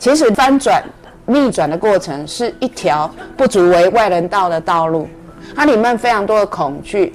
[0.00, 0.82] 其实翻转、
[1.26, 5.06] 逆转的过程是一条不足为外人道的道路，
[5.54, 7.12] 它里面非常多的恐惧、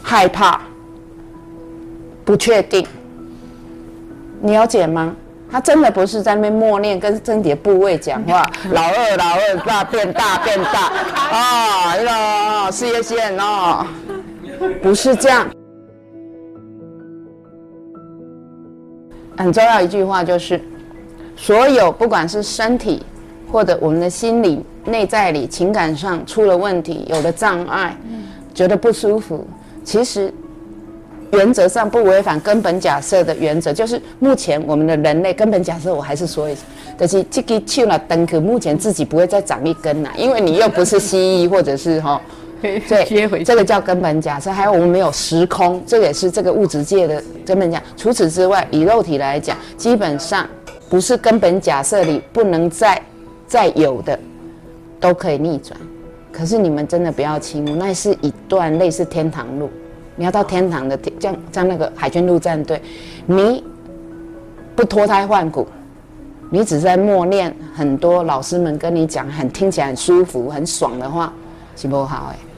[0.00, 0.60] 害怕、
[2.24, 2.86] 不确定，
[4.40, 5.14] 你了解吗？
[5.50, 10.92] 他真的不是在那边默念，跟身体的部位讲话， 老二老二大变大变大
[11.28, 13.84] 啊，那个事业线哦，
[14.80, 15.44] 不是这样。
[19.36, 20.62] 很重要一句话就是，
[21.40, 23.02] 所有不管是身体
[23.50, 27.96] 或者我们的心理内在里情感上出了问题，有了障碍，
[28.54, 29.46] 觉得不舒服，
[29.82, 30.32] 其实。
[31.32, 36.62] 原则上不违反根本假设的原则，就是目前我们的人类根本假设，我还是说一下，
[36.98, 42.20] 但是这个去了灯可目前自己不会再长一根了，因为你又不是蜥蜴或者是哈，
[42.60, 44.50] 对，这个叫根本假设。
[44.50, 47.80] 还有我们没有时空，这也是这个物质界的根本假。
[47.96, 50.44] 除此之外，以肉体来讲，基本上
[50.90, 53.00] 不是根本假设里不能再
[53.46, 54.18] 再有的，
[54.98, 55.78] 都可以逆转。
[56.32, 59.70] 可是你们真的不要轻忽，那是一段类似天堂路。
[60.16, 62.82] 你要到天堂的，像像那个海军陆战队，
[63.24, 63.64] 你
[64.74, 65.66] 不脱胎换骨，
[66.50, 71.32] 你只在默念很多老师们跟你讲很听起来很舒服、很爽的话，
[71.76, 72.49] 是不好哎。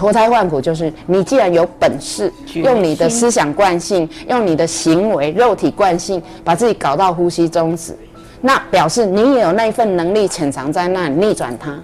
[0.00, 7.94] 脱胎换骨就是你既然有本事，用你的思想惯性，用你的行为、肉体惯性，把自己搞到呼吸终止，
[8.40, 11.78] 那表示你也有那一份能力潜藏在那里逆转它。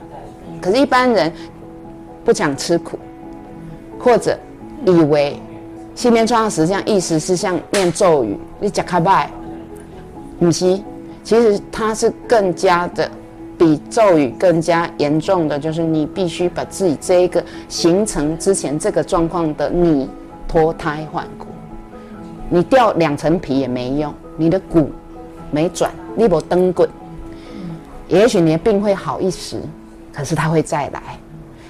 [0.62, 1.30] 可是，一般人
[2.24, 2.98] 不想吃苦，
[3.98, 4.34] 或者。
[4.84, 5.38] 以为
[5.94, 9.28] 信念创造实际上意思是像念咒语，你讲开拜，
[10.38, 10.80] 不是，
[11.24, 13.10] 其实它是更加的
[13.58, 20.08] 比咒语更加严重的，就是你必须把自己这一个形成之前这个状况的你
[20.46, 21.46] 脱胎换骨，
[22.48, 24.90] 你掉两层皮也没用，你的骨
[25.50, 26.88] 没转，你不蹬滚，
[28.08, 29.60] 也许你的病会好一时，
[30.12, 31.18] 可是它会再来，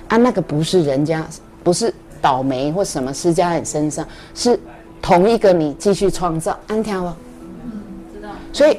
[0.08, 1.26] 啊，那个不是人家，
[1.62, 1.92] 不是。
[2.18, 4.04] 倒霉或什么施加在你身上，
[4.34, 4.58] 是
[5.00, 7.16] 同一个你继续创造，安条吗？
[7.62, 7.70] 嗯，
[8.12, 8.30] 知道。
[8.52, 8.78] 所以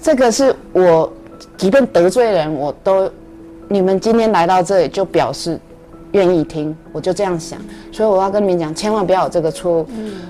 [0.00, 1.12] 这个是我，
[1.56, 3.10] 即便得罪人，我都，
[3.68, 5.58] 你们今天来到这里就表示
[6.12, 7.58] 愿意听，我就这样想。
[7.92, 9.86] 所以我要跟你们讲，千万不要有这个错误，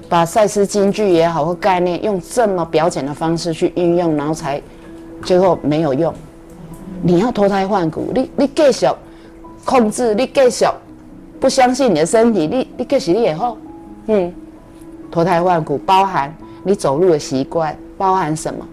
[0.09, 4.61] 把赛斯金句也好或概念用这么表浅的方式去运用，然后才
[5.23, 6.13] 最后没有用。
[7.03, 8.87] 你要脱胎换骨，你你继续
[9.65, 10.67] 控制，你继续。
[11.41, 13.59] 不相信你的身体，你你继续你以后，
[14.07, 14.33] 嗯，
[15.11, 18.67] 脱胎换骨，包含你走路的习惯，包含什么？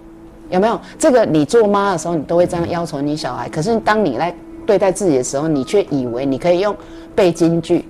[0.51, 0.79] 有没有？
[0.99, 3.49] 这个你做妈的时候，你都会这样要求你小孩。
[3.49, 4.33] 可是当你来
[4.65, 6.75] 对待自己的时候，你却以为你可以用
[7.15, 7.87] 背京剧，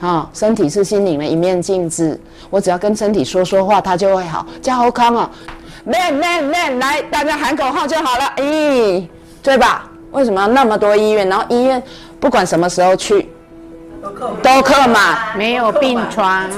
[0.00, 2.20] 啊，身体是心灵的一面镜子，
[2.50, 4.46] 我只要跟身体说说话，它就会好。
[4.60, 5.30] 加好康哦
[5.84, 9.06] ，man man man，来，大家喊口号就好了，咦，
[9.42, 9.88] 对吧？
[10.10, 11.28] 为什么要那么多医院？
[11.28, 11.82] 然后医院
[12.18, 13.28] 不管什么时候去。
[14.42, 16.48] 都客满，没有病床，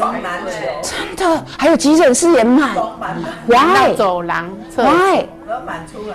[0.82, 2.75] 真的，还有急诊室也满
[3.47, 3.94] ，Why？
[3.97, 5.25] 走廊，Why？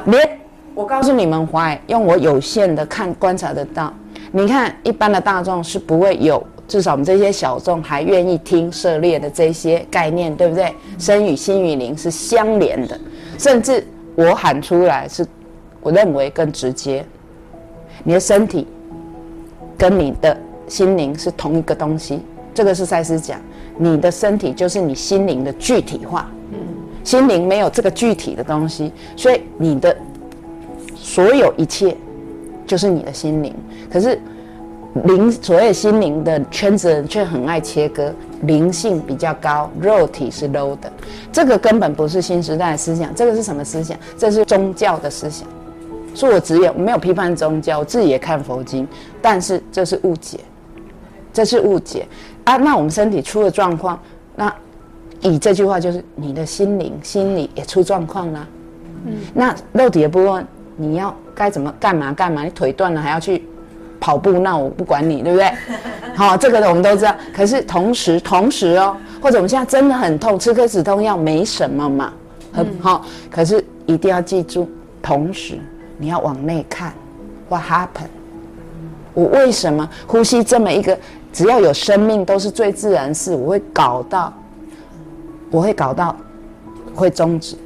[0.05, 0.39] 连
[0.75, 1.77] 我告诉你们，Why？
[1.87, 3.93] 用我有限的看观察得到，
[4.31, 10.73] 你看一般的大众是不会有，至少我们这些小众还愿意听涉猎的这些概念，对不对？
[10.99, 12.99] 身与心与灵是相连的，
[13.37, 13.85] 甚至
[14.15, 15.25] 我喊出来是，
[15.81, 17.05] 我认为更直接，
[18.03, 18.67] 你的身体
[19.77, 20.37] 跟你的。
[20.73, 22.19] 心灵是同一个东西，
[22.51, 23.39] 这个是赛斯讲，
[23.77, 26.27] 你的身体就是你心灵的具体化。
[26.51, 26.57] 嗯，
[27.03, 29.95] 心灵没有这个具体的东西，所以你的
[30.95, 31.95] 所有一切
[32.65, 33.53] 就是你的心灵。
[33.87, 34.19] 可是
[35.03, 38.11] 灵所谓心灵的圈子人却很爱切割，
[38.41, 40.91] 灵性比较高，肉体是 low 的。
[41.31, 43.95] 这个根本不是新时代的思想，这个是什么思想？
[44.17, 45.47] 这是宗教的思想。
[46.15, 48.87] 说我只有没有批判宗教，我自己也看佛经，
[49.21, 50.39] 但是这是误解。
[51.33, 52.07] 这是误解
[52.43, 52.55] 啊！
[52.57, 53.99] 那我们身体出了状况，
[54.35, 54.53] 那
[55.21, 58.47] 以这句话就是你的心灵、心理也出状况了。
[59.05, 62.43] 嗯，那肉体的部分你要该怎么干嘛干嘛？
[62.43, 63.43] 你腿断了还要去
[63.99, 65.51] 跑步，那我不管你，对不对？
[66.15, 67.15] 好，这个我们都知道。
[67.35, 72.13] 可是同时，同时哦，或者我们现在真的很痛，吃颗止痛药没什么嘛，
[72.51, 73.03] 很好。
[73.31, 74.69] 可是一定要记住，
[75.01, 75.57] 同时
[75.97, 76.93] 你要往内看
[77.49, 78.11] ，What happened？
[79.15, 80.97] 我为什么呼吸这么一个？
[81.33, 83.35] 只要有生命，都是最自然事。
[83.35, 84.31] 我会搞到，
[85.49, 86.15] 我会搞到，
[86.95, 87.57] 会终止。